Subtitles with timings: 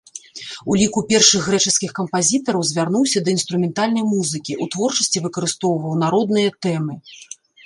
[0.75, 6.93] У ліку першых грэчаскіх кампазітараў звярнуўся да інструментальнай музыкі, у творчасці выкарыстоўваў народныя тэмы.